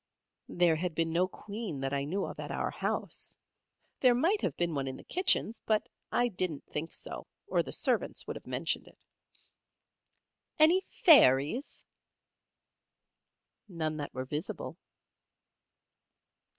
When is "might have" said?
4.15-4.57